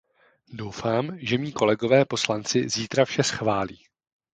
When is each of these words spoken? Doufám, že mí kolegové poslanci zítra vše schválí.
Doufám, 0.51 1.17
že 1.19 1.37
mí 1.37 1.51
kolegové 1.51 2.05
poslanci 2.05 2.69
zítra 2.69 3.05
vše 3.05 3.23
schválí. 3.23 3.79